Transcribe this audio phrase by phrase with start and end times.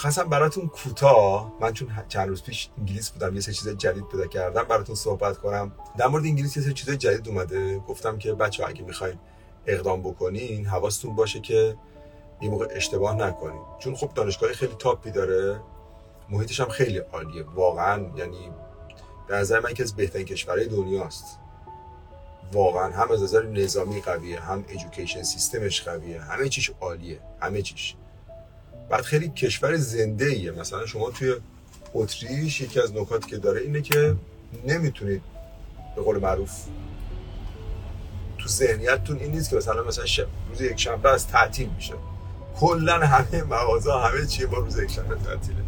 [0.00, 4.26] می‌خواستم براتون کوتاه من چون چند روز پیش انگلیس بودم یه سه چیز جدید پیدا
[4.26, 5.72] کردم براتون صحبت کنم.
[5.98, 7.78] در مورد انگلیس یه سه چیز جدید اومده.
[7.78, 9.18] گفتم که بچه اگه می‌خواین
[9.66, 11.76] اقدام بکنین حواستون باشه که
[12.40, 13.60] این موقع اشتباه نکنین.
[13.78, 15.60] چون خب دانشگاه خیلی تاپی داره.
[16.30, 17.44] محیطش هم خیلی عالیه.
[17.54, 18.50] واقعا یعنی
[19.28, 21.38] به نظر من که از بهترین کشورهای دنیاست.
[22.52, 26.20] واقعا هم از نظر نظامی قویه هم ایژوکیشن سیستمش قویه.
[26.20, 27.20] همه چیش عالیه.
[27.42, 27.96] همه چیش.
[28.90, 31.34] بعد خیلی کشور زنده ایه مثلا شما توی
[31.94, 34.16] اتریش یکی از نکاتی که داره اینه که
[34.66, 35.22] نمی‌تونید
[35.96, 36.50] به قول معروف
[38.38, 41.94] تو ذهنیتتون این نیست که مثلا مثلا شب روز یک شنبه از تعطیل میشه.
[42.56, 45.58] کلا همه مغازه همه چی با روز یک شنبه تعطیله.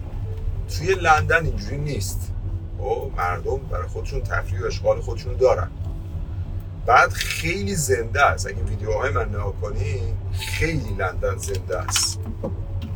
[0.68, 2.32] توی لندن اینجوری نیست.
[2.78, 5.70] و مردم برای خودشون تفریح و اشغال خودشون دارن.
[6.86, 8.46] بعد خیلی زنده است.
[8.46, 12.20] اگه ویدیوهای من نگاه کنی خیلی لندن زنده است.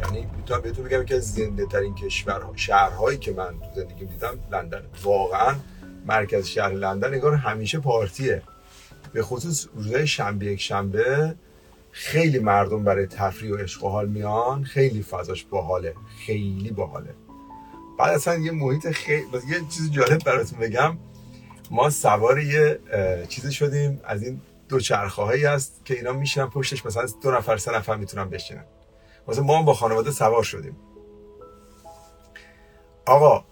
[0.04, 4.82] یعنی می‌تونم بهتون بگم که زنده ترین کشور شهرهایی که من تو زندگی دیدم لندن.
[5.02, 5.54] واقعا
[6.06, 8.42] مرکز شهر لندن نگار همیشه پارتیه.
[9.12, 11.34] به خصوص روزهای شنبه یک شنبه
[11.90, 14.64] خیلی مردم برای تفریح و عشق و حال میان.
[14.64, 15.94] خیلی فضاش باحاله.
[16.26, 17.14] خیلی باحاله.
[17.98, 20.98] بعد اصلا یه محیط خیلی یه چیز جالب براتون بگم.
[21.70, 22.78] ما سوار یه
[23.28, 24.00] چیزی شدیم.
[24.04, 26.86] از این دو چرخه هایی هست که اینا میشنن پشتش.
[26.86, 28.64] مثلا دو نفر سه نفر می‌تونن بشینن.
[29.28, 30.76] مثلا ما هم با خانواده سوار شدیم.
[33.06, 33.44] آقا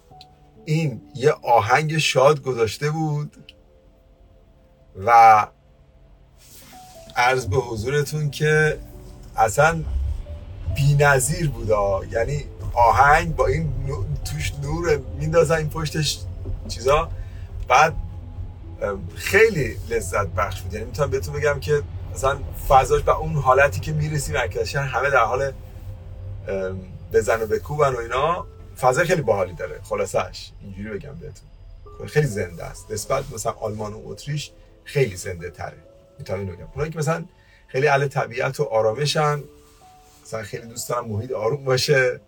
[0.65, 3.55] این یه آهنگ شاد گذاشته بود
[5.05, 5.47] و
[7.15, 8.79] عرض به حضورتون که
[9.37, 9.83] اصلا
[10.75, 11.69] بی نظیر بود
[12.11, 13.73] یعنی آهنگ با این
[14.25, 16.19] توش نور میندازن این پشتش
[16.67, 17.09] چیزا.
[17.67, 17.95] بعد
[19.15, 20.73] خیلی لذت بخش بود.
[20.73, 21.81] یعنی می‌تونم بهتون بگم که
[22.13, 25.51] مثلا فضاش به اون حالتی که می‌رسی مرکز همه در حال
[27.13, 28.47] بزن و بکوبن و اینا.
[28.79, 29.81] فضا خیلی باحالی داره.
[29.83, 31.47] خلاصش اینجوری بگم بهتون.
[32.07, 32.91] خیلی زنده است.
[32.91, 34.51] نسبت مثلا آلمان و اتریش
[34.83, 35.77] خیلی زنده تره.
[36.19, 36.67] می‌تونم بگم.
[36.73, 37.25] اونایی که مثلا
[37.67, 39.43] خیلی اهل طبیعت و آرامشن
[40.23, 42.19] مثلا خیلی دوست دارن محیط آروم باشه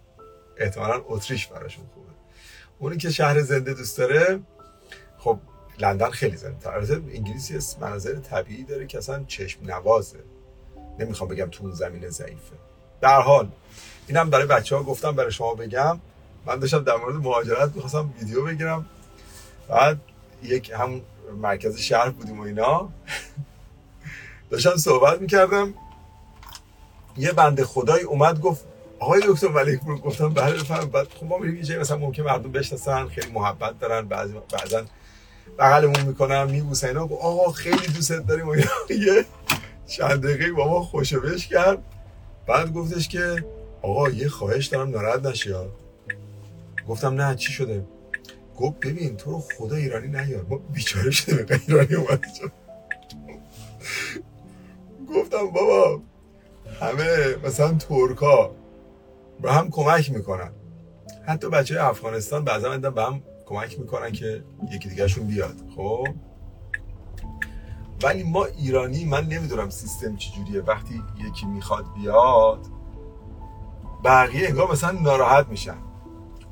[0.57, 2.07] احتمالا اتریش براشون خوبه.
[2.79, 4.39] اونی که شهر زنده دوست داره
[5.17, 5.39] خب
[5.79, 10.19] لندن خیلی زنده تر البته انگلیسی مناظر طبیعی داره که اصلا چشم نوازه.
[11.00, 12.56] نمی‌خوام بگم تو اون زمین ضعیفه.
[13.01, 13.51] در حال
[14.07, 16.00] اینم برای بچه ها گفتم برای شما بگم.
[16.45, 18.85] من داشتم در مورد مهاجرت می‌خواستم ویدیو بگیرم.
[19.69, 20.00] بعد
[20.44, 21.01] یک هم
[21.41, 22.90] مرکز شهر بودیم و اینا.
[24.50, 25.73] داشتم صحبت می‌کردم.
[27.18, 28.66] یه بنده خدایی اومد گفت
[29.00, 32.51] آقای دکتر ملک پور گفتم بله بفهم بعد خب ما میریم یه مثلا ممکن مردم
[32.51, 34.07] بشناسن خیلی محبت دارن.
[34.07, 34.85] بعضی بعضا
[35.59, 37.03] بغلمون می‌کنن میبوسن اینا.
[37.03, 38.56] آقا خیلی دوست داریم و
[38.89, 39.25] یه
[39.88, 41.78] چند دقیقه با ما خوشبش کرد.
[42.47, 43.45] بعد گفتش که
[43.87, 45.53] آقا یه خواهش دارم ناراحت نشی
[46.87, 47.85] گفتم نه چی شده؟
[48.57, 50.45] گفت ببین تو رو خدا ایرانی نیار.
[50.49, 52.25] ما بیچاره شده به ایرانی اومد
[55.15, 56.01] گفتم بابا
[56.81, 58.51] همه مثلا ترکا
[59.41, 60.51] به هم کمک می‌کنن.
[61.27, 64.43] حتی بچه افغانستان بعضا به هم کمک می‌کنن که
[64.73, 65.55] یکی دیگرشون بیاد.
[65.75, 66.07] خب؟
[68.03, 70.61] ولی ما ایرانی من نمی‌دونم سیستم چجوریه.
[70.61, 72.76] وقتی یکی می‌خواد بیاد
[74.03, 75.77] بقیه انگار مثلا ناراحت میشن.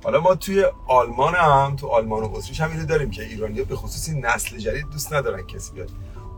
[0.04, 3.76] حالا ما توی آلمان هم تو آلمان و اتریش هم اینو داریم که ایرانی به
[3.76, 5.90] خصوصی نسل جدید دوست ندارن کسی بیاد.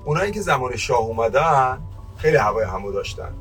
[0.06, 1.78] اونایی که زمان شاه اومدن
[2.18, 3.32] خیلی هوای همو داشتن.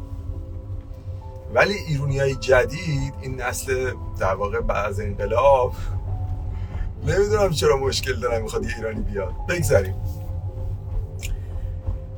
[1.54, 5.72] ولی ایرونی های جدید این نسل در واقع بعد انقلاب
[7.06, 9.32] نمی‌دونم چرا مشکل دارن می‌خواد یه ایرانی بیاد.
[9.48, 9.94] بگذاریم.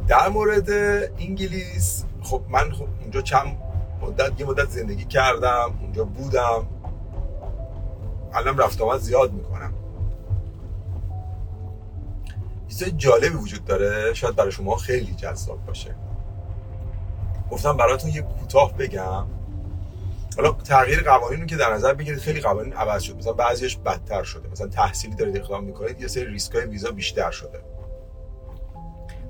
[0.08, 0.70] در مورد
[1.18, 3.56] انگلیس خب من خب اونجا چند
[4.02, 6.66] مدت یه مدت زندگی کردم اونجا بودم.
[8.34, 9.74] الان رفت آمد زیاد می‌کنم.
[12.68, 14.14] چیز جالبی وجود داره.
[14.14, 15.94] شاید برای شما خیلی جذاب باشه.
[17.50, 19.26] گفتم براتون یه کوتاه بگم.
[20.36, 23.16] حالا تغییر قوانین رو که در نظر بگیرید خیلی قوانین عوض شد.
[23.16, 24.48] مثلا بعضیش بدتر شده.
[24.48, 27.60] مثلا تحصیلی دارید اقدام می‌کنید یه سری ریسکای ویزا بیشتر شده.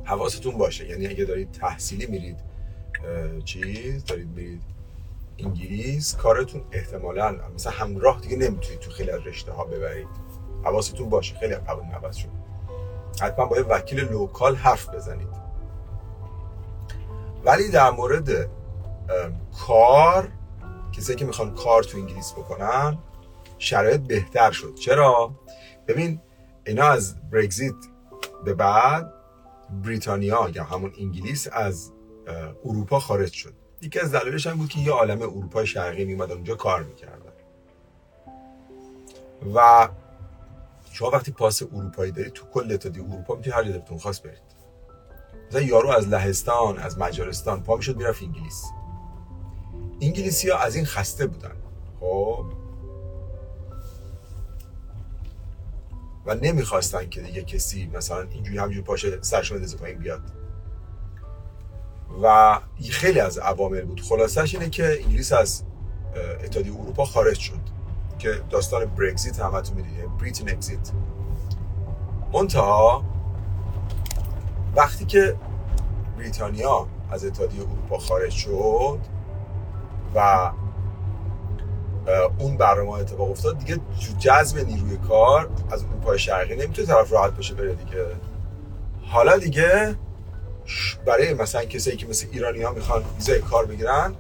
[0.05, 0.89] حواستون باشه.
[0.89, 2.39] یعنی اگه دارید تحصیلی میرید
[3.45, 4.63] چیز دارید میرید
[5.39, 10.09] انگلیس؟ کارتون احتمالا مثلا همراه دیگه نمی‌تونید تو خیلی از رشته ها ببرید.
[10.65, 12.29] حواستون باشه خیلی قوانین عوض شد
[13.21, 15.29] حتما با وکیل لوکال حرف بزنید.
[17.45, 18.51] ولی در مورد
[19.67, 20.29] کار
[20.93, 22.99] کسایی که می‌خوان کار تو انگلیس بکنن
[23.59, 24.75] شرایط بهتر شد.
[24.75, 25.35] چرا؟
[25.89, 26.21] ببین
[26.67, 27.75] اینا از برگزیت
[28.45, 29.13] به بعد
[29.85, 31.93] بریتانیا یا همون انگلیس از
[32.65, 33.53] اروپا خارج شد.
[33.83, 37.33] یکی از دلایلش هم بود که یه عالم اروپا شرقی میومد اونجا کار می‌کردن.
[39.55, 39.89] و
[40.93, 44.43] شما وقتی پاس اروپایی دارید تو کل اتحادیه اروپا می‌تونید هر جا دلتون خواست برید.
[45.49, 48.65] مثلا یارو از لهستان از مجارستان پا می‌شد می‌رفت انگلیس.
[50.01, 51.57] انگلیسی ها از این خسته بودن.
[52.01, 52.45] خب.
[56.27, 60.38] و نمی‌خواستن که دیگه کسی مثلا اینجوری همجوری پاشه سرش بندازه پایین بیاد.
[62.23, 62.59] و
[62.91, 64.01] خیلی از عوامل بود.
[64.01, 65.63] خلاصش اینه که انگلیس از
[66.45, 67.61] اتحادیه اروپا خارج شد
[68.19, 70.91] که داستان برگزیت همتون می‌دید بریتن اگزیت
[72.33, 73.05] منتها
[74.77, 75.37] وقتی که
[76.19, 78.99] بریتانیا از اتحادیه اروپا خارج شد
[80.15, 80.51] و
[82.39, 83.81] اون برنامه اتفاق افتاد دیگه
[84.19, 88.07] جذب نیروی کار از اروپای شرقی نمی‌تونه طرف راحت بشه بره دیگه.
[89.07, 89.95] حالا دیگه
[91.07, 94.15] برای مثلا کسایی که مثل ایرانی ها می‌خوان ویزای کار بگیرن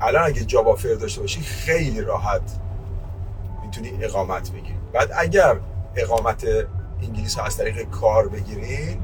[0.00, 2.60] الان اگه جاب آفر داشته باشی خیلی راحت
[3.64, 4.78] می‌تونی اقامت بگیری.
[4.92, 5.56] بعد اگر
[5.96, 6.46] اقامت
[7.02, 9.02] انگلیس ها از طریق کار بگیرین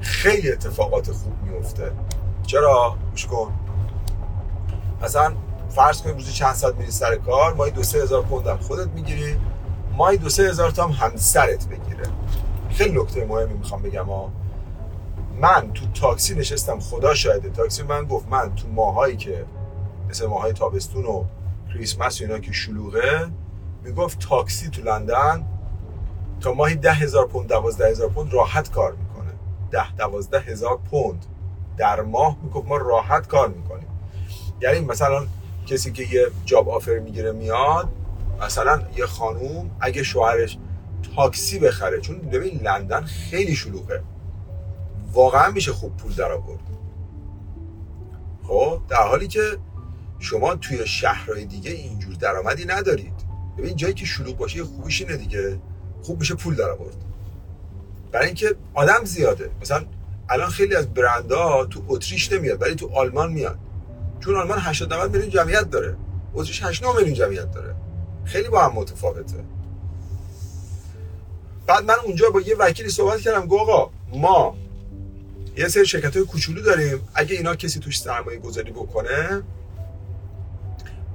[0.00, 1.92] خیلی اتفاقات خوب میفته
[2.46, 3.52] چرا؟ گوش کن.
[5.02, 5.32] مثلا
[5.70, 8.88] فرض کنیم روزی چند ساعت میری سر کار ماهی دو سه هزار پوند هم خودت
[8.88, 9.36] می‌گیری
[9.96, 12.02] ماهی دو سه هزار تا هم همسرت بگیره.
[12.70, 14.30] خیلی نکته مهمی می‌خوام بگم ها.
[15.42, 17.50] من تو تاکسی نشستم خدا شاهده.
[17.50, 19.44] تاکسی من گفت من تو ماهایی که
[20.10, 21.24] مثل ماهای تابستون و
[21.72, 23.28] کریسمس و اینا که شلوغه
[23.84, 25.46] می‌گفت تاکسی تو لندن
[26.40, 29.32] تا ماهی ده هزار پوند دوازده هزار پوند راحت کار می‌کنه.
[29.70, 31.26] ده دوازده هزار پوند
[31.76, 33.88] در ماه می‌گفت ما راحت کار می‌کنیم.
[34.60, 35.26] یعنی مثلا
[35.66, 37.88] کسی که یه جاب آفر می‌گیره میاد
[38.40, 40.58] مثلا یه خانوم اگه شوهرش
[41.16, 44.02] تاکسی بخره چون ببین لندن خیلی شلوغه.
[45.12, 46.60] واقعا میشه خوب پول در آورد.
[48.42, 49.58] خب در حالی که
[50.18, 53.14] شما توی شهرهای دیگه اینجور درآمدی ندارید.
[53.58, 55.58] ببین جایی که شلوغ باشه یه خوبیش اینه دیگه.
[56.02, 56.96] خوب میشه پول در آورد.
[58.12, 59.50] برای اینکه آدم زیاده.
[59.60, 59.84] مثلا
[60.28, 63.58] الان خیلی از برندها تو اتریش نمیاد ولی تو آلمان میاد.
[64.20, 65.96] چون آلمان 80 90 میلیون جمعیت داره.
[66.34, 67.74] اتریش 8 میلیون جمعیت داره.
[68.24, 69.44] خیلی با هم متفاوته.
[71.66, 73.46] بعد من اونجا با یه وکیلی صحبت کردم.
[73.46, 74.56] گفت ما
[75.56, 77.08] یه سری شرکت های کوچولو داریم.
[77.14, 79.42] اگه اینا کسی توش سرمایه گذاری بکنه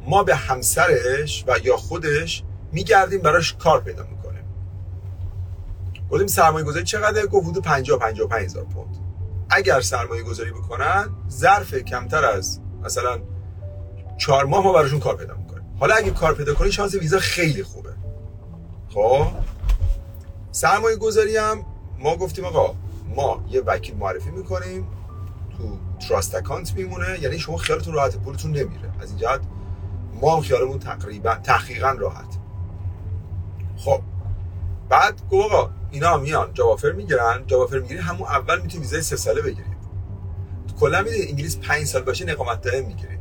[0.06, 4.44] ما به همسرش و یا خودش میگردیم براش کار پیدا می‌کنیم.
[6.12, 8.96] گفتیم سرمایه گذاری چقدر گفت حدود 50 55 هزار پوند.
[9.50, 13.20] اگر سرمایه گذاری بکنن ظرف کمتر از مثلا
[14.18, 15.64] چهار ماه ما براشون کار پیدا می‌کنیم.
[15.80, 17.94] حالا اگه کار پیدا کنی شانس ویزا خیلی خوبه.
[18.94, 19.28] خب؟
[20.52, 21.66] سرمایه گذاری هم
[22.00, 22.76] ما گفتیم آقا
[23.18, 24.88] ما یه وکیل معرفی می‌کنیم
[25.58, 25.78] تو
[26.08, 28.92] تراست اکانت میمونه یعنی شما خیالتون راحت پولتون نمیره.
[29.02, 29.42] از این جهت
[30.22, 32.38] ما خیالمون تقریبا تحقیقا راحت.
[33.78, 34.02] خب
[34.90, 37.44] بعد آقا اینا میان جوافر می‌گیرن.
[37.48, 39.78] جوافر می‌گیری همون اول می‌تونی ویزای سه ساله بگیرید.
[40.80, 43.18] کلا می‌دونید انگلیس 5 سال باشه اقامت دائم می‌گیرید.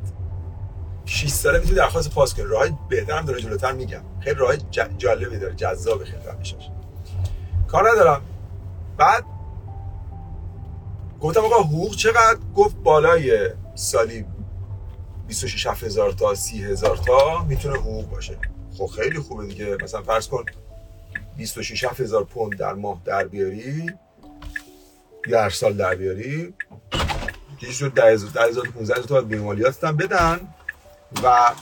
[1.05, 4.03] 6 ساله می‌تونید درخواست پاس کنید راه بهترم داره جلوتر میگم.
[4.21, 4.57] خیلی راه
[4.99, 6.57] جالبی داره جذاب خیلی میشه
[7.69, 8.21] کار ندارم.
[8.97, 9.25] بعد
[11.27, 14.25] گفتم آقا حقوق چقدر؟ گفت بالای سالی
[15.29, 18.39] 26 هزار تا 30 هزار تا می‌تونه حقوق باشه.
[18.79, 19.77] خب خیلی خوبه دیگه.
[19.83, 20.45] مثلا فرض کن
[21.37, 23.87] 26 هزار پوند در ماه در بیاری
[25.31, 26.55] در سال در بیاری
[27.59, 30.41] که شد 10000 15 تا بیمالیات هم بدن
[31.23, 31.53] و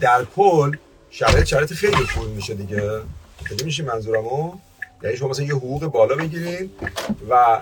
[0.00, 0.76] در کل
[1.10, 3.00] شرایط شرایط خیلی خوب میشه دیگه.
[3.44, 4.52] خیلی میشه منظورمو؟
[5.02, 6.70] یعنی شما مثلا یه حقوق بالا بگیرین
[7.30, 7.60] و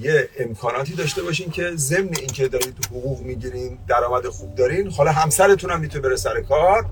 [0.00, 5.70] یه امکاناتی داشته باشین که ضمن اینکه دارید حقوق می‌گیرین درآمد خوب دارین حالا همسرتون
[5.70, 6.86] هم می‌تونه بره سر کار.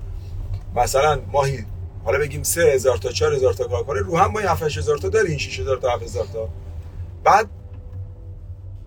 [0.76, 1.64] مثلا ماهی
[2.04, 4.98] حالا بگیم سه هزار تا چهار هزار تا کار کنه رو هم ماهی 7 هزار
[4.98, 6.48] تا دارین 6 هزار تا 7 هزار تا.
[7.24, 7.48] بعد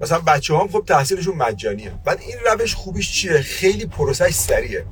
[0.01, 1.91] مثلا بچه هم خب تحصیلشون مجانیه.
[2.05, 4.85] بعد این روش خوبیش چیه؟ خیلی پروسش سریعه.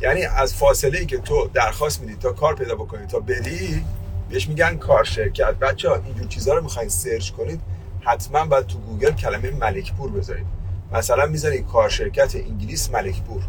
[0.00, 3.84] یعنی از فاصله ای که تو درخواست میدی تا کار پیدا بکنی تا بری
[4.30, 5.54] بهش میگن کار شرکت.
[5.54, 7.60] بچه ها اینجور چیزها رو می‌خواین search کنید
[8.04, 10.46] حتما باید تو گوگل کلمه ملکپور بذارید.
[10.92, 13.42] مثلا می‌ذارید کار شرکت انگلیس ملکپور.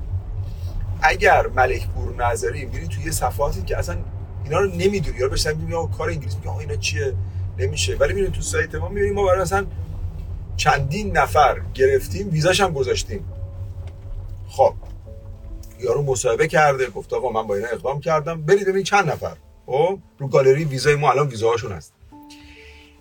[1.01, 3.97] اگر ملکپور نذاری میری توی صفحاتی که اصلا
[4.43, 5.17] اینا رو نمی‌دونی.
[5.17, 6.35] یا بهش میگم کار انگلیس.
[6.35, 7.13] میگه اینا چیه؟
[7.57, 7.95] نمیشه.
[7.95, 9.65] ولی میرین تو سایت ما می‌بینیم ما برای مثلا
[10.57, 13.25] چندین نفر گرفتیم ویزاش هم گذاشتیم.
[14.49, 14.73] خب.
[15.79, 18.41] یارو مصاحبه کرده گفت آقا من با اینا اقدام کردم.
[18.41, 19.35] برید ببین چند نفر.
[19.65, 21.93] خب؟ رو گالری ویزای ما الان ویزاهاشون هست.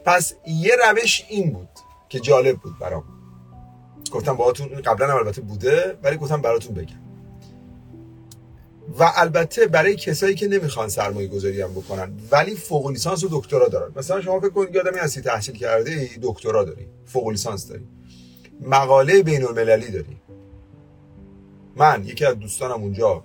[0.04, 1.68] پس یه روش این بود
[2.08, 3.04] که جالب بود برام.
[4.12, 7.02] گفتم باهاتون قبلا هم البته بوده ولی گفتم براتون بگم.
[8.98, 13.68] و البته برای کسایی که نمی‌خوان سرمایه گذاری هم بکنن ولی فوق لیسانس و دکترا
[13.68, 13.92] دارن.
[13.96, 16.86] مثلا شما فکر کنید آدمی هستی تحصیل کرده ای دکترا داری.
[17.06, 17.86] فوق لیسانس داری.
[18.60, 20.16] مقاله بین المللی داری.
[21.76, 23.24] من یکی از دوستانم اونجا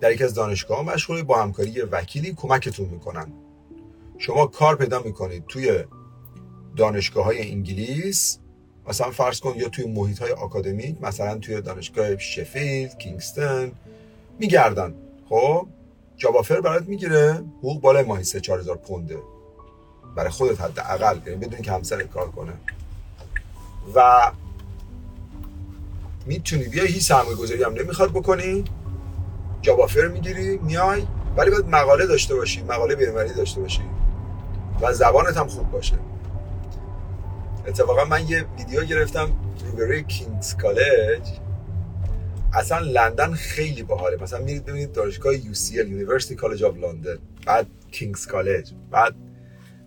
[0.00, 3.32] در یکی از دانشگاه مشغول با همکاری وکیلی کمکتون می‌کنن.
[4.18, 5.84] شما کار پیدا می‌کنید توی
[6.76, 8.38] دانشگاه های انگلیس
[8.88, 10.34] مثلا فرض کن یا توی محیط های
[11.00, 13.72] مثلا توی دانشگاه شفیلد کینگستن
[14.38, 14.94] میگردن.
[15.28, 15.66] خب
[16.16, 19.18] جابافر برات می‌گیره حقوق بالای ماهی 3 4000 پونده.
[20.16, 22.52] برای خودت حداقل یعنی بدون که همسر کار کنه.
[23.94, 24.30] و
[26.26, 28.64] می‌تونی بیا هیچ سرمایه گذاری هم نمی‌خواد بکنی.
[29.62, 31.02] جابافر می‌گیری میای
[31.36, 33.82] ولی باید مقاله داشته باشی مقاله بیرونی داشته باشی.
[34.80, 35.98] و زبانت هم خوب باشه.
[37.66, 39.32] اتفاقا من یه ویدیو گرفتم
[39.66, 41.28] روبروی کینگز کالج.
[42.52, 44.22] اصلا لندن خیلی باحاله.
[44.22, 49.14] مثلا میرید ببینید دانشگاه UCL University College of London بعد کینگز کالج بعد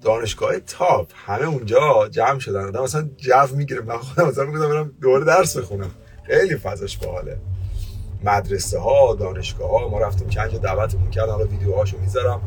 [0.02, 1.12] دانشگاه تاپ.
[1.16, 2.64] همه اونجا جمع شدن.
[2.64, 3.82] آدم مثلا جو می‌گیره.
[3.82, 5.92] من خودم مثلا میگم برم دوباره درس بخونم.
[6.24, 7.38] خیلی فضاش باحاله.
[8.24, 11.32] مدرسه ها دانشگاه ها ما رفتیم چند جا دعوتمون کردن.
[11.32, 12.42] حالا ویدیوهاشو می‌ذارم.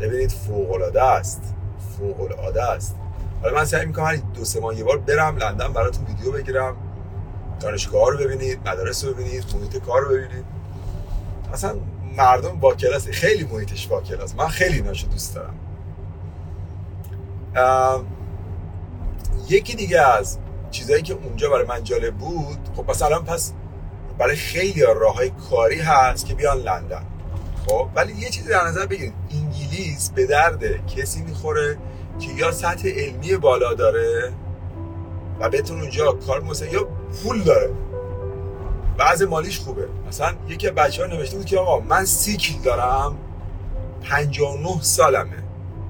[0.00, 1.54] ببینید فوق العاده است.
[1.98, 2.96] فوق العاده است.
[3.42, 6.76] حالا من سعی می‌کنم هر دو سه ماه یه بار برم لندن براتون ویدیو بگیرم
[7.60, 10.44] دانشگاه رو ببینید مدارس رو ببینید محیط کار رو ببینید.
[11.52, 11.74] اصلا
[12.16, 14.34] مردم با کلاس خیلی محیطش با کلاس.
[14.34, 15.54] من خیلی ناشو دوست دارم.
[19.48, 20.38] یکی دیگه از
[20.70, 23.52] چیزایی که اونجا برای من جالب بود خب مثلا پس
[24.18, 27.02] برای خیلی راه های کاری هست که بیان لندن.
[27.66, 31.78] خب ولی یه چیزی در نظر بگیرید انگلیس به درد کسی می‌خوره
[32.18, 34.32] که یا سطح علمی بالا داره
[35.40, 36.88] و بتون اونجا کار مثلا یا
[37.22, 37.70] پول داره.
[38.98, 39.88] بعض مالیش خوبه.
[40.08, 43.16] مثلا یکی بچه ها نوشته بود که آقا من سیکل دارم
[44.02, 45.42] 59 سالمه.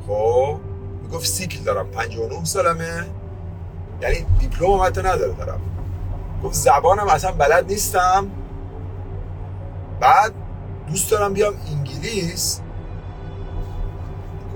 [0.06, 0.56] خب
[1.02, 3.06] می‌گفت سیکل دارم 59 سالمه.
[4.02, 5.60] یعنی دیپلم حتی نداره دارم.
[6.44, 8.30] گفت زبانم اصلا بلد نیستم.
[10.00, 10.32] بعد
[10.88, 12.60] دوست دارم بیام انگلیس.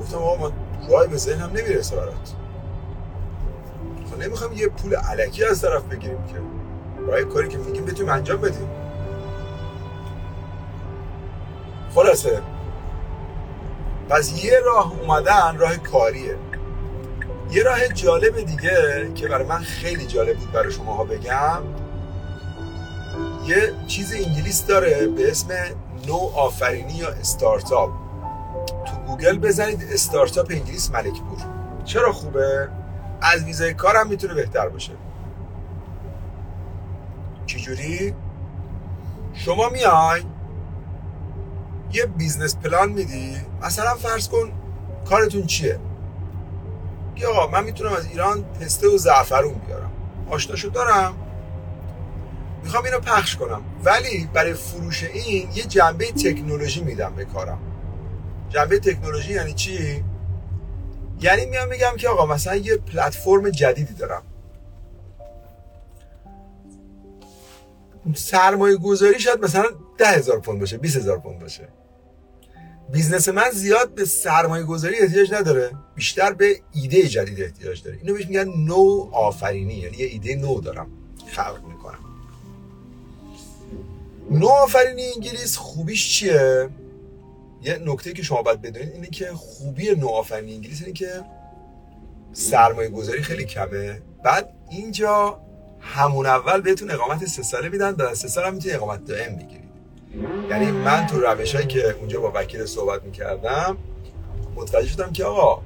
[0.00, 0.52] گفتم آقا من
[0.90, 2.34] رای به ذهنم نمی‌رسه برات.
[4.20, 6.34] نمی‌خوام یه پول علکی از طرف بگیریم که.
[7.08, 8.68] برای کاری که میگیم بتونیم انجام بدیم.
[11.94, 12.42] خلاصه.
[14.08, 16.36] پس یه راه اومدن راه کاریه.
[17.50, 21.62] یه راه جالب دیگه که برای من خیلی جالب بود برای شماها بگم.
[23.46, 25.48] یه چیز انگلیس داره به اسم
[26.06, 27.90] نو آفرینی یا استارتاپ.
[28.86, 31.38] تو گوگل بزنید استارتاپ انگلیس ملکپور.
[31.84, 32.68] چرا خوبه؟
[33.22, 34.92] از ویزای کارم می‌تونه بهتر باشه.
[37.46, 38.14] چجوری؟
[39.34, 40.22] شما میای
[41.92, 43.36] یه business plan میدی.
[43.62, 44.52] مثلا فرض کن
[45.08, 45.78] کارتون چیه؟
[47.16, 49.90] یا من می‌تونم از ایران پسته و زعفرون بیارم.
[50.30, 51.14] آشناشو دارم.
[52.62, 53.62] می‌خوام اینو پخش کنم.
[53.84, 57.58] ولی برای فروش این یه جنبه تکنولوژی میدم به کارم.
[58.48, 60.04] جنبه تکنولوژی یعنی چی؟
[61.20, 64.22] یعنی میام میگم که آقا مثلا یه پلتفرم جدیدی دارم.
[68.14, 69.64] سرمایه گذاری شاید مثلا
[69.98, 71.68] ده هزار پوند باشه 20 هزار پوند باشه.
[72.92, 75.70] business من زیاد به سرمایه گذاری احتیاج نداره.
[75.94, 77.98] بیشتر به ایده جدید احتیاج داره.
[78.02, 80.86] اینو بهش میگن نو آفرینی یعنی یه ایده نو دارم.
[81.26, 82.07] خلق می‌کنم.
[84.30, 86.68] نو آفرینی انگلیس خوبیش چیه؟
[87.62, 91.24] یه نکته که شما باید بدونید اینه که خوبی نو آفرینی انگلیس اینه که
[92.32, 94.02] سرمایه گذاری خیلی کمه.
[94.24, 95.40] بعد اینجا
[95.80, 99.68] همون اول بهتون اقامت سه ساله میدن بعد سه سال هم می‌تونی اقامت دائم بگیرید.
[100.50, 103.76] یعنی من تو روش هایی که اونجا با وکیل صحبت می‌کردم
[104.56, 105.62] متوجه شدم که آقا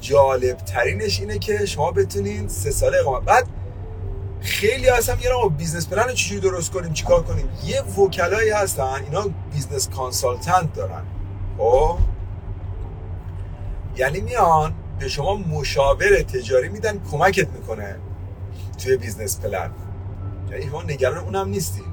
[0.00, 3.46] جالب ترینش اینه که شما بتونین سه ساله اقامت بعد
[4.46, 9.24] خیلی هستم یه آقا business plan چجوری درست کنیم چیکار کنیم؟ یه وکلایی هستن اینا
[9.52, 11.02] business consultant دارن.
[11.58, 11.98] خب؟
[13.96, 17.96] یعنی میان به شما مشاور تجاری میدن کمکت می‌کنه
[18.78, 19.70] توی business plan.
[20.50, 21.84] یعنی شما نگران اونم نیستین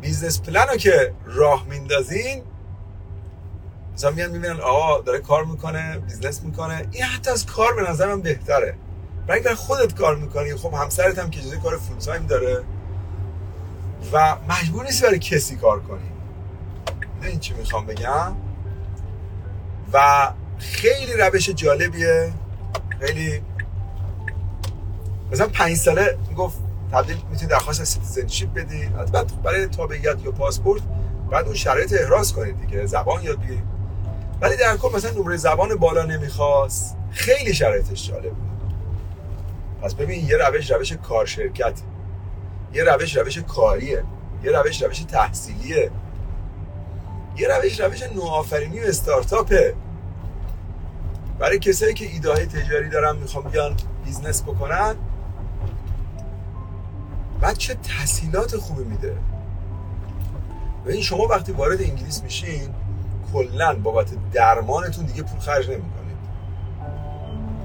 [0.00, 2.42] business plan رو که راه میندازین
[3.94, 8.20] مثلا میان می‌بینن آقا داره کار می‌کنه business می‌کنه این حتی از کار به نظرم
[8.20, 8.74] بهتره.
[9.30, 12.62] برای اینکه خودت کار می‌کنی خب همسرت هم که کار full داره.
[14.12, 16.10] و مجبور نیستی برای کسی کار کنی.
[17.22, 18.36] این چی می‌خوام بگم؟
[19.92, 22.32] و خیلی روش جالبیه.
[23.00, 23.42] خیلی
[25.32, 26.58] مثلا پنج ساله گفت
[26.92, 30.82] تبدیل می‌تونید درخواست citizenship بدید بعد برای تابعیت یا پاسپورت
[31.30, 33.64] بعد اون شرایط احراز کنید دیگه زبان یاد بگیرید
[34.40, 36.96] ولی در کل مثلا نمره زبان بالا نمی‌خواست.
[37.10, 38.49] خیلی شرایطش جالب بود.
[39.82, 41.80] پس ببین یه روش روش کار شرکت.
[42.72, 44.04] یه روش روش کاریه.
[44.44, 45.90] یه روش روش تحصیلیه.
[47.36, 49.74] یه روش روش نوآفرینی و استارتاپه.
[51.38, 54.94] برای کسایی که ایده های تجاری دارن می‌خوام بیان business بکنن
[57.40, 59.16] بعد چه تسهیلات خوبی میده.
[60.86, 62.74] این شما وقتی وارد انگلیس میشین
[63.32, 65.99] کلا بابت درمانتون دیگه پول خرج نمی‌کنید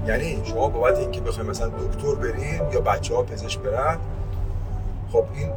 [0.06, 3.98] یعنی شما بابت اینکه بخواید مثلا دکتر برین یا بچه ها پزشک برن
[5.12, 5.50] خب این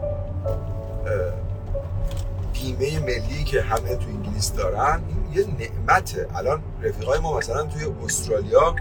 [2.53, 6.27] بیمه ملی که همه تو انگلیس دارن این یه نعمته.
[6.35, 8.75] الان رفیقای ما مثلا توی استرالیا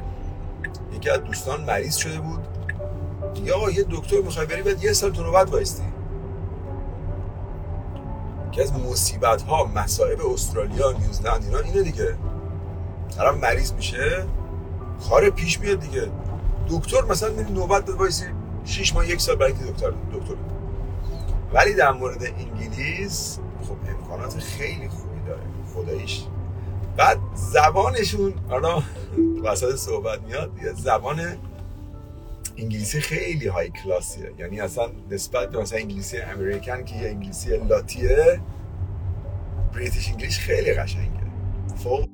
[0.96, 2.40] یکی از دوستان مریض شده بود.
[3.44, 5.82] یا یه دکتر می‌خوای بری بعد یه سال تو وایستی.
[8.52, 12.14] که از مصیبت ها مصائب استرالیا نیوزلند اینا اینه دیگه.
[13.16, 14.24] طرف مریض میشه.
[15.08, 16.08] کار پیش میاد دیگه.
[16.70, 18.24] دکتر مثلا میری نوبت داد وایسی
[18.64, 20.34] 6 ماه یک سال برای دکتر دکتر
[21.52, 25.42] ولی در مورد انگلیس خب امکانات خیلی خوبی داره.
[25.74, 26.22] خداییش.
[26.96, 28.82] بعد زبانشون حالا
[29.44, 31.20] وسط صحبت میاد یه زبان
[32.56, 38.40] انگلیسی خیلی های کلاسیه یعنی اصلا نسبت به مثلا انگلیسی امریکن که یه انگلیسی لاتیه
[39.74, 41.08] بریتیش انگلیش خیلی قشنگه.
[41.76, 42.08] فوق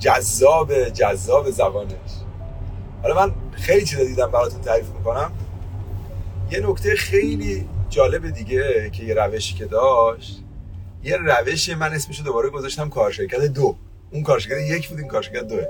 [0.00, 1.90] جذاب جذاب زبانش.
[3.02, 5.32] حالا من خیلی چیزا دیدم براتون تعریف می‌کنم.
[6.50, 10.42] یه نکته خیلی جالب دیگه که یه روشی که داشت
[11.04, 13.76] یه روش من اسمشو دوباره گذاشتم کارشرکت دو.
[14.10, 15.66] اون کارشرکت یک بود این کارشرکت دوه.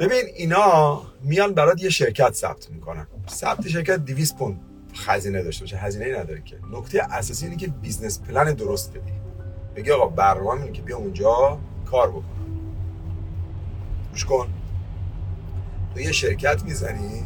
[0.00, 3.06] ببین اینا میان برات یه شرکت ثبت می‌کنن.
[3.30, 4.60] ثبت شرکت 200 پوند
[4.94, 5.76] هزینه داشته باشه.
[5.76, 6.56] هزینه نداره که.
[6.72, 9.12] نکته اساسی اینه که business plan درست بدی
[9.76, 12.24] بگی آقا برنامه که بیا اونجا کار بکن
[14.10, 14.48] گوش کن.
[15.94, 17.22] تو یه شرکت می‌زنی؟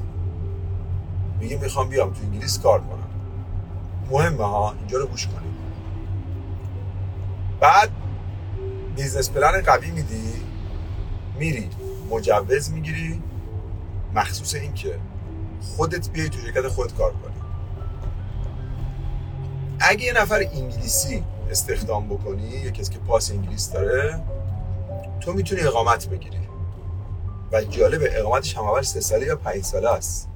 [1.40, 3.08] میگه می‌خوام بیام تو انگلیس کار کنم.
[4.10, 5.54] مهمه ها اینجا رو گوش کنی.
[7.60, 7.90] بعد
[8.96, 10.32] بیزنس پلن قوی میدی
[11.38, 11.70] میری
[12.10, 13.22] مجوز می‌گیری
[14.14, 14.98] مخصوص این که
[15.60, 17.34] خودت بیای تو شرکت خودت کار کنی.
[19.80, 24.20] اگه یه نفر انگلیسی استخدام بکنی یه کسی که پاس انگلیس داره
[25.20, 26.38] تو می‌تونی اقامت بگیری.
[27.52, 30.28] و جالب اقامتش هم اول سه ساله یا پنج ساله است.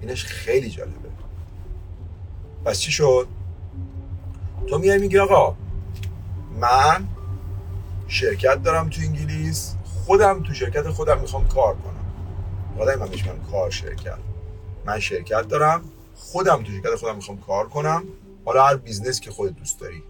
[0.00, 1.08] اینش خیلی جالبه.
[2.64, 3.28] پس چی شد؟
[4.66, 5.56] تو میای میگی آقا
[6.60, 7.08] من
[8.08, 12.04] شرکت دارم تو انگلیس خودم تو شرکت خودم می‌خوام کار کنم.
[12.78, 14.18] آدم من بهش کار شرکت.
[14.84, 15.84] من شرکت دارم
[16.14, 18.04] خودم تو شرکت خودم می‌خوام کار کنم.
[18.44, 20.02] حالا هر بیزنس که خودت دوست داری.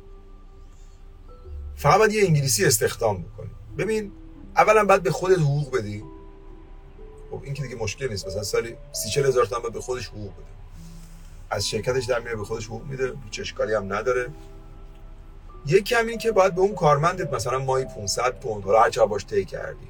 [1.77, 3.51] فقط باید یه انگلیسی استخدام بکنی.
[3.79, 4.13] ببین
[4.57, 6.05] اولا باید به خودت حقوق بدی.
[7.31, 8.27] خب این که دیگه مشکل نیست.
[8.27, 10.47] مثلا سالی سی چهل هزار تومن به خودش حقوق بده.
[11.51, 13.13] از شرکتش در میره به خودش حقوق میده.
[13.25, 14.31] هیچ اشکالی هم نداره.
[15.67, 19.27] یک این که باید به اون کارمندت مثلا ماهی 500 پوند حالا هر چقدر باش
[19.27, 19.89] طی کردی.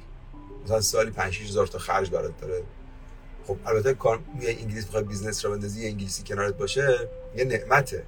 [0.65, 2.63] مثلا سالی 5 هزار تا خرج برات داره.
[3.47, 8.03] خب البته کار میای انگلیس می‌خوای بیزنس رو بندازی یه انگلیسی کنارت باشه یه نعمته.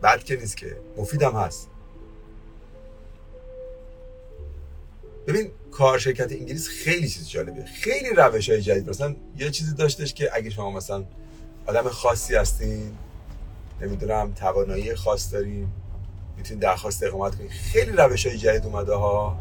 [0.00, 0.76] بعد که نیست که.
[0.96, 1.68] مفیدم هست.
[5.28, 8.90] ببین کار شرکت انگلیس خیلی چیز جالبه خیلی روش های جدید.
[8.90, 11.04] مثلا یه چیزی داشتش که اگه شما مثلا
[11.66, 12.90] آدم خاصی هستین
[13.80, 15.68] نمی‌دونم توانایی خاص دارین
[16.36, 19.38] می‌تونید درخواست اقامت کنید خیلی روش های جدید اومده ها.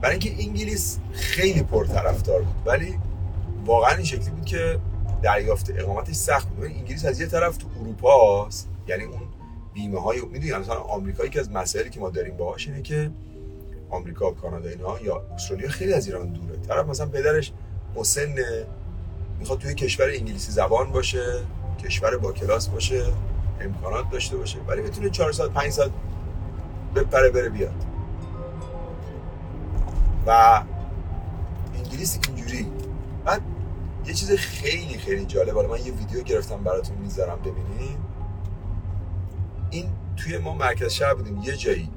[0.00, 2.66] برای اینکه انگلیس خیلی پرطرفدار بود.
[2.66, 2.98] ولی
[3.64, 4.78] واقعا این شکلی بود که
[5.22, 6.64] دریافت اقامتش سخت بود.
[6.64, 8.68] انگلیس از یه طرف تو اروپا است.
[8.88, 9.20] یعنی اون
[9.74, 13.10] بیمه های می‌دونی مثلا آمریکایی که از مسائلی که ما داریم باهاش اینه که
[13.90, 16.56] آمریکا و کانادا اینا یا استرالیا خیلی از ایران دوره.
[16.56, 17.52] طرف مثلا پدرش
[17.96, 18.66] مسنه
[19.38, 21.24] می‌خواد توی کشور انگلیسی زبان باشه
[21.84, 23.04] کشور با کلاس باشه
[23.60, 25.90] امکانات داشته باشه ولی بتونه 4 ساعت 5 ساعت
[26.94, 27.84] بپره بره بیاد.
[30.26, 30.62] و
[31.74, 32.66] انگلیس اینجوری.
[33.24, 33.42] بعد
[34.06, 37.98] یه چیز خیلی خیلی جالب حالا من یه ویدیو گرفتم براتون می‌ذارم ببینید
[39.70, 41.90] این توی ما مرکز شهر بودیم یه جایی.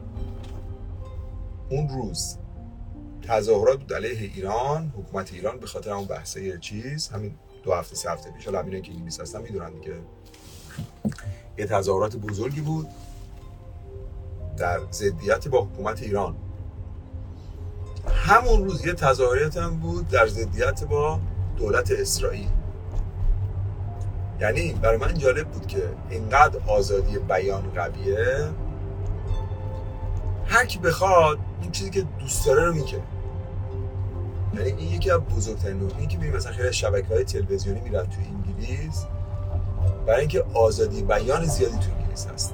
[1.73, 2.37] اون روز
[3.21, 8.11] تظاهرات بود علیه ایران حکومت ایران به خاطر اون بحثه چیز همین دو هفته سه
[8.11, 9.93] هفته پیش حالا که انگلیس هستن می‌دونن دیگه.
[11.57, 12.87] یه تظاهرات بزرگی بود
[14.57, 16.35] در ضدیت با حکومت ایران.
[18.07, 21.19] همون روز یه تظاهرات هم بود در ضدیت با
[21.57, 22.49] دولت اسرائیل.
[24.39, 28.49] یعنی برای من جالب بود که اینقدر آزادی بیان قویه.
[30.45, 32.99] هر کی بخواد این چیزی که دوست داره رو میگه.
[34.53, 35.99] یعنی این یکی از بزرگترین نکته.
[35.99, 39.05] این که مثلا خیلی شبکه های تلویزیونی میرن تو انگلیس
[40.05, 42.53] برای اینکه آزادی بیان زیادی تو انگلیس هست.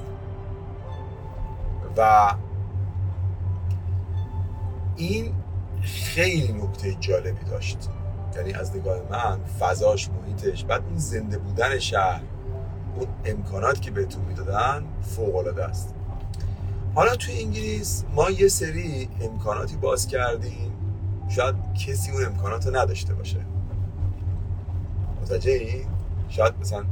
[1.96, 2.34] و
[4.96, 5.34] این
[5.82, 7.78] خیلی نکته جالبی داشت.
[8.36, 12.22] یعنی از نگاه من فضاش محیطش بعد اون زنده بودن شهر
[12.96, 15.94] اون امکانات که بهتون می‌دادن فوق العاده است.
[16.94, 20.72] حالا تو انگلیس ما یه سری امکاناتی باز کردیم.
[21.28, 21.54] شاید
[21.86, 23.46] کسی اون امکانات نداشته باشه.
[25.22, 25.86] متوجه این
[26.28, 26.84] شاید مثلا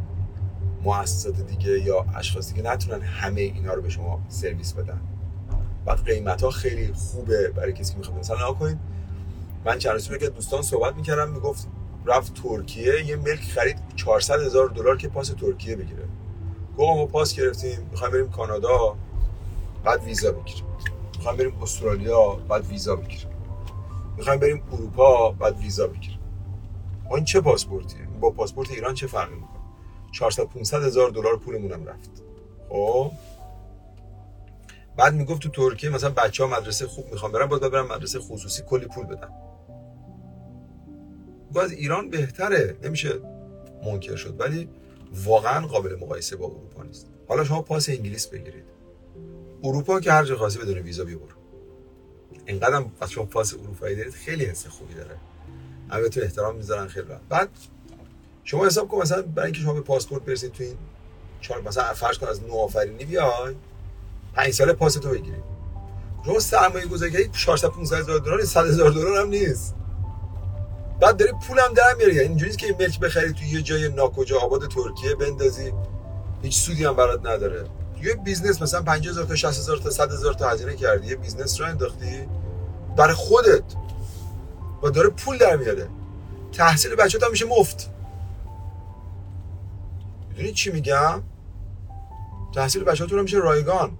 [0.84, 5.00] مؤسسات دیگه یا اشخاصی که نتونن همه اینا رو به شما سرویس بدن.
[5.86, 8.18] بعد قیمت ها خیلی خوبه برای کسی که می‌خواد.
[8.18, 8.78] مثلا کنید
[9.64, 11.68] من چند روز که دوستان صحبت می‌کردم می‌گفت
[12.06, 16.04] رفت ترکیه یه ملک خرید 400 هزار دلار که پاس ترکیه بگیره.
[16.78, 18.96] گفت ما پاس گرفتیم می‌خوایم بریم کانادا.
[19.84, 20.64] بعد ویزا بگیریم.
[21.16, 23.28] می‌خوایم بریم استرالیا بعد ویزا بگیریم.
[24.16, 26.18] می‌خوایم بریم اروپا بعد ویزا بگیریم.
[27.14, 29.58] این چه پاسپورتیه؟ با پاسپورت ایران چه فرقی می‌کنه؟
[30.12, 32.10] 400 500 هزار دلار پولمونم رفت.
[32.68, 33.12] خب؟
[34.96, 38.62] بعد می‌گفت تو ترکیه مثلا بچه ها مدرسه خوب می‌خوام برن باید برن مدرسه خصوصی
[38.62, 39.28] کلی پول بدن.
[41.56, 42.76] از ایران بهتره.
[42.82, 43.12] نمیشه
[43.84, 44.68] منکر شد ولی
[45.24, 47.06] واقعا قابل مقایسه با اروپا نیست.
[47.28, 48.64] حالا شما پاس انگلیس بگیرید.
[49.64, 51.32] اروپا که هر جا خواستی بدون ویزا بیبر
[52.46, 55.16] اینقدر از شما پاس اروپایی دارید خیلی حس خوبی داره.
[55.90, 57.48] البته احترام می‌ذارن خیلی بعد
[58.44, 60.76] شما حساب کن مثلا برای اینکه شما به پاسپورت برسید تو این
[61.40, 63.54] چهار مثلا فرض کن از نوآفرینی بیای
[64.34, 65.44] 5 ساله پاس تو بگیرید
[66.26, 69.74] شما سرمایه گذاری کردید 400 500 هزار دلار 100 هزار دلار هم نیست.
[71.00, 72.14] بعد داری پولم در میاری.
[72.14, 75.72] یعنی اینجوریه که ملک بخری تو یه جای ناکجا آباد ترکیه بندازی.
[76.42, 77.64] هیچ سودی هم برات نداره.
[78.02, 82.28] یه بیزنس مثلا 50000 تا 60000 تا 100000 تا هزینه کردی یه بیزنس رو انداختی
[82.96, 83.64] برای خودت
[84.82, 85.88] و داره پول در میاره.
[86.52, 87.90] تحصیل بچه‌ت هم میشه مفت.
[90.28, 91.22] می‌دونی چی میگم؟
[92.54, 93.98] تحصیل هم میشه رایگان.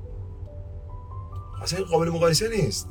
[1.62, 2.88] اصلا قابل مقایسه نیست.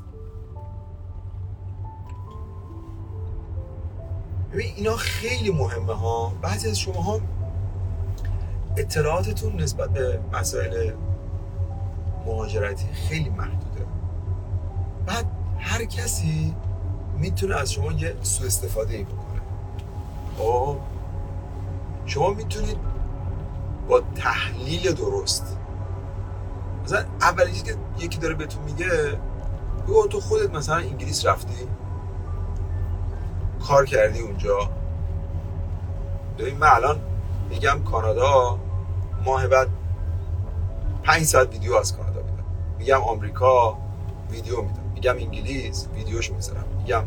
[4.54, 6.34] ببین اینا خیلی مهمه ها.
[6.42, 7.22] بعضی از شما ها
[8.78, 10.92] اطلاعاتتون نسبت به مسائل
[12.26, 13.86] مهاجرتی خیلی محدوده.
[15.06, 15.26] بعد
[15.60, 16.56] هر کسی
[17.18, 19.42] می‌تونه از شما یه سوء استفاده ای بکنه.
[20.38, 20.78] خب؟
[22.06, 22.78] شما می‌تونید
[23.88, 25.58] با تحلیل درست.
[26.84, 28.90] مثلا اولی که یکی داره بهتون میگه
[29.88, 31.68] بگو تو خودت مثلا انگلیس رفتی
[33.68, 34.70] کار کردی اونجا.
[36.38, 37.00] ببین من الان
[37.50, 38.60] میگم کانادا
[39.28, 39.68] ماه بعد
[41.04, 42.44] 5 ساعت ویدیو از کانادا میدم
[42.80, 43.78] میگم آمریکا
[44.32, 44.82] ویدیو میدم.
[44.94, 46.64] میگم انگلیس ویدیوش می‌ذارم.
[46.78, 47.04] میگم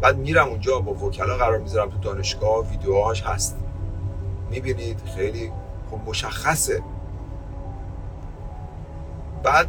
[0.00, 3.56] بعد میرم اونجا با وکلا قرار می‌ذارم تو دانشگاه ویدیوهاش هست.
[4.50, 5.52] می‌بینید خیلی
[5.90, 6.82] خب مشخصه.
[9.42, 9.68] بعد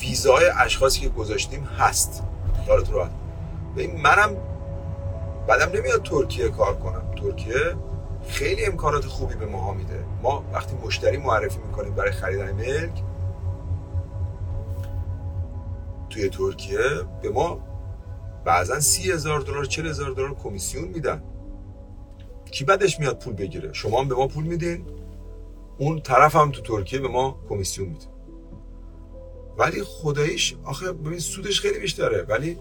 [0.00, 2.22] ویزای اشخاصی که گذاشتیم هست.
[2.64, 3.10] خیالت راحت.
[4.02, 4.36] منم
[5.48, 7.02] بعدم نمیاد ترکیه کار کنم.
[7.22, 7.76] ترکیه
[8.28, 10.04] خیلی امکانات خوبی به ماها میده.
[10.22, 13.02] ما وقتی مشتری معرفی می‌کنیم برای خریدن ملک
[16.10, 16.78] توی ترکیه
[17.22, 17.60] به ما
[18.44, 21.22] بعضا سی هزار دلار چل هزار دلار کمیسیون میدن.
[22.50, 24.86] کی بدش میاد پول بگیره؟ شما هم به ما پول میدین
[25.78, 28.06] اون طرف هم تو ترکیه به ما کمیسیون میده.
[29.58, 32.58] ولی خداییش آخه ببین سودش خیلی بیشتره ولی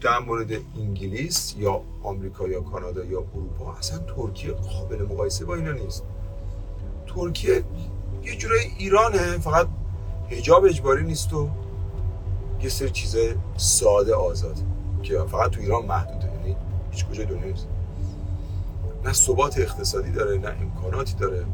[0.00, 5.72] در مورد انگلیس یا آمریکا یا کانادا یا اروپا اصلا ترکیه قابل مقایسه با اینا
[5.72, 6.04] نیست.
[7.06, 7.64] ترکیه
[8.24, 9.68] یه جورای ایرانه فقط
[10.30, 11.48] هجاب اجباری نیست و
[12.62, 14.56] یه سری چیزای ساده آزاد
[15.02, 16.56] که فقط تو ایران محدوده یعنی
[16.90, 17.66] هیچ کجای دنیا نیست.
[19.04, 21.44] نه ثبات اقتصادی داره نه امکاناتی داره.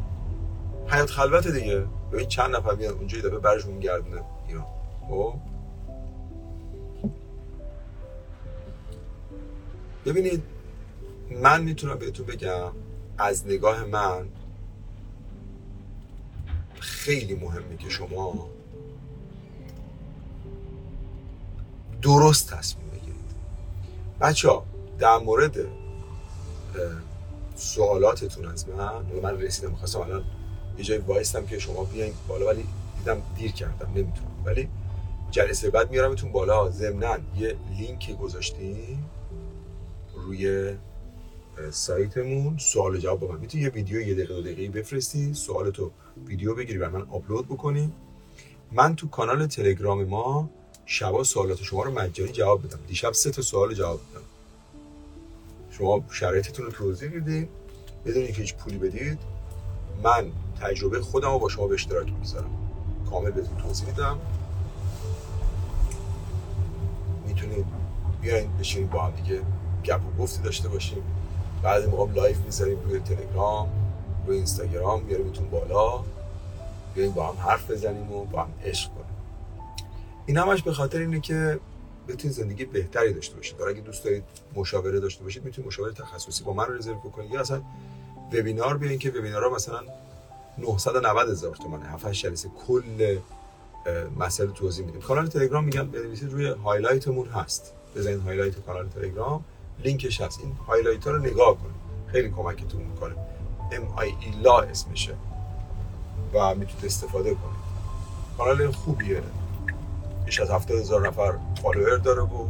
[0.87, 1.85] حیات خلوت دیگه.
[2.11, 4.65] ببین چند نفر میاد اونجا یه دفعه برشون گردونه ایران.
[5.09, 5.33] خب؟
[10.05, 10.43] ببینید
[11.31, 12.71] من می‌تونم بهتون بگم
[13.17, 14.27] از نگاه من
[16.79, 18.49] خیلی مهمه که شما
[22.01, 23.35] درست تصمیم بگیرید.
[24.21, 24.65] بچه ها
[24.99, 25.55] در مورد
[27.55, 30.23] سوالاتتون از من من رسیدم می‌خواستم الان
[30.77, 32.65] یه جایی وایستم که شما بیاین بالا ولی
[32.97, 34.31] دیدم دیر کردم نمی‌تونم.
[34.45, 34.69] ولی
[35.31, 39.09] جلسه بعد میارمتون بالا ضمنا یه لینکی گذاشتیم
[40.25, 40.75] روی
[41.71, 42.57] سایتمون.
[42.57, 45.91] سوال جواب با من می‌تونی یه ویدیو یه دقیقه دو دقیقه بفرستی سوالتو
[46.27, 47.91] ویدیو بگیری و من آپلود بکنی.
[48.71, 50.49] من تو کانال تلگرام ما
[50.85, 52.79] شبا سوالات شما رو مجانی جواب بدم.
[52.87, 54.21] دیشب سه تا سوال جواب بدم
[55.71, 57.49] شما شرایطتون رو توضیح می‌دید
[58.05, 59.19] بدون اینکه هیچ پولی بدید
[60.03, 62.49] من تجربه خودم رو با شما به اشتراک می‌ذارم
[63.09, 64.17] کامل بهتون توضیح میدم.
[67.27, 67.65] می‌تونید
[68.21, 69.41] بیاین بشینیم با هم دیگه.
[69.85, 71.03] گپ و گفتی داشته باشیم.
[71.63, 73.69] بعد موقع لایو می‌ذاریم روی تلگرام
[74.27, 76.03] روی اینستاگرام بیاریمتون بالا.
[76.95, 79.05] بیایم با هم حرف بزنیم و با هم عشق کنیم.
[80.25, 81.59] این همش به خاطر اینه که
[82.07, 83.57] بتونید زندگی بهتری داشته باشید.
[83.57, 84.23] برای اگه دوست دارید
[84.55, 87.31] مشاوره داشته باشید می‌تونید مشاوره تخصصی با من رو رزرو بکنید.
[87.31, 87.61] یا اصلا
[88.33, 89.79] وبینار بیاین که وبینارها مثلا
[90.57, 91.85] 990 هزار تومانه.
[91.85, 93.17] 7 جلسه کل
[94.19, 95.01] مسئله توضیح میدیم.
[95.01, 97.73] کانال تلگرام میگم بنویسید روی هایلایتمون هست.
[97.95, 99.43] بزنید هایلایت کانال تلگرام.
[99.79, 100.39] لینکش هست.
[100.39, 101.75] این هایلایت ها رو نگاه کنید
[102.07, 103.15] خیلی کمکتون می‌کنه.
[104.01, 105.15] ای لا اسمشه.
[106.33, 107.65] و می‌تونید استفاده کنید.
[108.37, 109.21] کانال خوبیه.
[110.25, 112.47] بیش از هفته هزار نفر فالوور داره و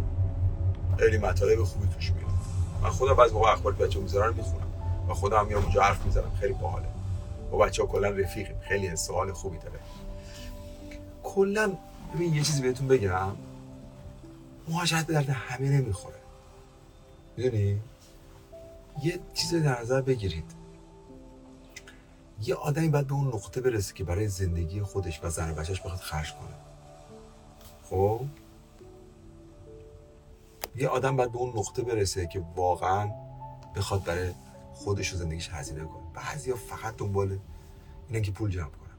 [1.00, 2.26] خیلی مطالب خوبی توش میاد
[2.84, 4.68] من خودم بعضی موقع اخبار بچه می‌ذارن می‌خونم.
[5.10, 6.32] و خودم هم میام اونجا حرف می‌زنم.
[6.40, 6.88] خیلی باحاله.
[7.52, 8.56] با بچه ها کلا رفیقیم.
[8.62, 9.80] خیلی حس حال خوبی داره.
[11.24, 11.72] کلا
[12.16, 13.32] ببین یه چیزی بهتون بگم.
[14.68, 16.16] مهاجرت به درد همه نمی‌خوره.
[17.38, 17.82] می‌دونی
[19.04, 20.52] یه چیز در نظر بگیرید.
[22.42, 26.34] یه آدمی باید به اون نقطه برسه که برای زندگی خودش و زن بخواد خرج
[26.34, 26.56] کنه.
[27.84, 28.26] خب؟
[30.76, 33.12] یه آدم باید به اون نقطه برسه که واقعا
[33.76, 34.32] بخواد برای
[34.74, 36.04] خودش و زندگیش هزینه کنه.
[36.14, 37.40] بعضیا فقط دنبال
[38.08, 38.98] اینه که پول جمع کنن.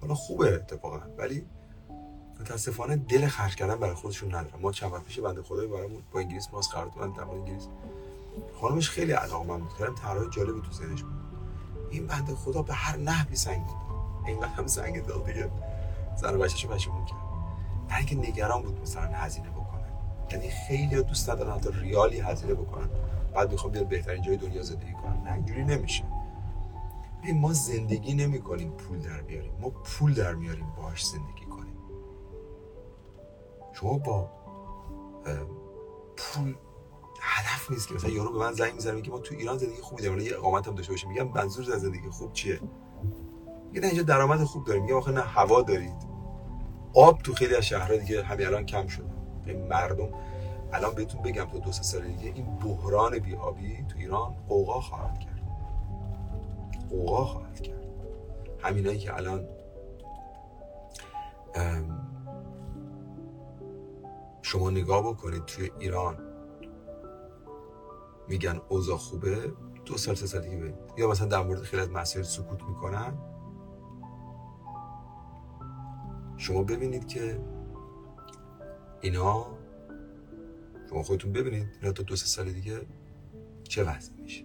[0.00, 1.46] حالا خوبه اتفاقا ولی
[2.40, 6.20] متاسفانه دل خرج کردن برای خودشون ندارن ما چند وقت پیش بنده خدای برامون با
[6.20, 7.68] انگلیس ماست قرارداد در انگلیس.
[8.60, 9.72] خانمش خیلی علاقمند بود.
[9.72, 11.12] خیلی طرح جالبی تو ذهنش بود.
[11.90, 13.66] این بنده خدا به هر نحوی سنگ
[14.26, 15.50] اینقدر هم سنگ داد دیگه.
[16.16, 17.18] زن و بچه‌شو پشیمون کرد.
[17.88, 19.84] برای که نگران بود مثلا هزینه بکنه.
[20.30, 22.88] یعنی خیلی دوست ندارن حتی ریالی هزینه بکنن.
[23.34, 25.22] بعد می‌خوام بیاد بهترین جای دنیا زندگی کنن.
[25.24, 26.04] نه اینجوری نمیشه.
[27.34, 29.52] ما زندگی نمی کنیم پول در بیاریم.
[29.60, 31.44] ما پول در میاریم باهاش زندگی
[33.80, 34.28] شما با
[36.16, 36.54] پول
[37.20, 40.02] هدف نیست که مثلا یارو به من زنگ می‌زنه که ما تو ایران زندگی خوبی
[40.02, 41.08] داریم یه اقامت هم داشته باشیم.
[41.08, 42.60] میگم منظور از زندگی خوب چیه؟
[43.72, 44.82] میگه اینجا درآمد خوب داریم.
[44.82, 46.08] میگم آخه نه هوا دارید.
[46.94, 49.10] آب تو خیلی از شهرها دیگه همین الان کم شده.
[49.46, 50.08] این مردم
[50.72, 55.18] الان بهتون بگم تا دو سه سال دیگه این بحران بیابی تو ایران قوقا خواهد
[55.18, 55.42] کرد.
[56.90, 57.84] قوقا خواهد کرد.
[58.58, 59.48] همینایی که الان
[64.48, 66.18] شما نگاه بکنید توی ایران.
[68.28, 69.52] میگن اوضاع خوبه.
[69.84, 73.18] دو سال سه سال دیگه یا مثلا در مورد خیلی از مسائل سکوت می‌کنن.
[76.36, 77.40] شما ببینید که
[79.00, 79.46] اینا
[80.90, 82.80] شما خودتون ببینید اینا تا دو سه سال دیگه
[83.62, 84.44] چه وضع میشه.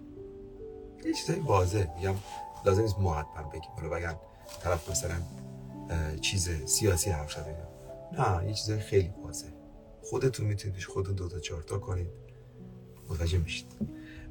[1.04, 1.94] یه چیزایی واضح.
[1.96, 2.14] میگم
[2.66, 3.70] لازم نیست مهتم بگیم.
[3.76, 4.16] حالا بگن
[4.62, 5.16] طرف مثلا
[6.20, 7.56] چیز سیاسی حرف شده
[8.12, 9.53] نه یه چیزای خیلی واضح.
[10.04, 12.08] خودتون می‌تونید خودتون دو تا چهار تا کنید.
[13.08, 13.66] متوجه میشید.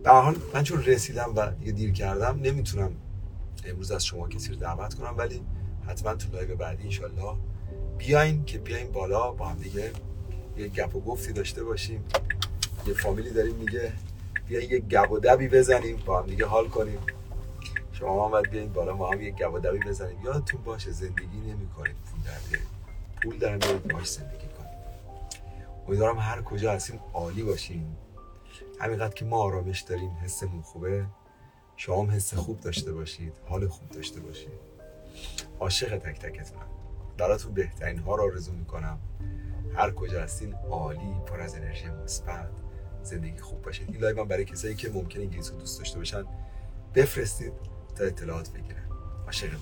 [0.04, 2.92] به حال من چون رسیدم و یه دیر کردم نمی‌تونم
[3.66, 5.42] امروز از شما کسی رو دعوت کنم ولی
[5.88, 7.36] حتما تو لایو بعدی انشالله
[7.98, 9.92] بیاین که بیاین بالا با هم دیگه
[10.58, 12.04] یه گپ و گفتی داشته باشیم.
[12.88, 13.94] یه فامیلی داریم میگه
[14.48, 17.00] بیا یه گپ و دبی بزنیم با هم دیگه حال کنیم.
[17.92, 20.18] شما هم باید بیاین بالا ما هم یه گپ و دبی بزنیم.
[20.26, 22.60] یادتون باشه زندگی نمی کنیم پول در
[23.24, 24.48] پول در بیاریم باش زندگی
[25.88, 27.98] امیدوارم هر کجا هستیم عالی باشیم
[28.80, 31.06] همینقدر که ما آرامش داریم حسمون خوبه.
[31.76, 34.74] شما هم حس خوب داشته باشید حال خوب داشته باشید.
[35.60, 36.68] عاشق تک تکتونم.
[37.18, 39.00] براتون بهترین ها را آرزو می‌کنم.
[39.76, 42.50] هر کجا هستین عالی پر از انرژی مثبت.
[43.04, 43.90] زندگی خوب باشید.
[43.90, 46.26] این لایو برای کسایی که ممکنه انگلیسی رو دوست داشته باشن
[46.96, 47.54] بفرستید
[47.96, 48.88] تا اطلاعات بگیرن.
[49.26, 49.62] عاشقتونم.